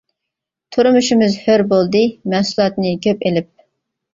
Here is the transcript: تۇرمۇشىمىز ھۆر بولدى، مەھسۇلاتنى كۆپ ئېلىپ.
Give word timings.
تۇرمۇشىمىز 0.75 1.35
ھۆر 1.43 1.63
بولدى، 1.73 2.01
مەھسۇلاتنى 2.35 2.95
كۆپ 3.05 3.25
ئېلىپ. 3.29 3.53